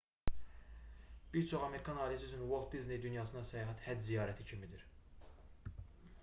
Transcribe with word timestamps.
bir 1.33 1.43
çox 1.51 1.65
amerikan 1.67 1.99
ailəsi 2.05 2.25
üçün 2.29 2.41
uolt 2.47 2.73
disney 2.77 3.01
dünyasına 3.05 3.45
səyahət 3.51 3.85
həcc 3.89 4.03
ziyarəti 4.09 4.49
kimidir 4.53 4.83